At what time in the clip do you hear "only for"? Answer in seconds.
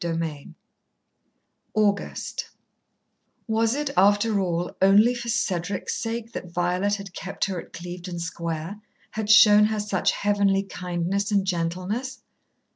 4.81-5.29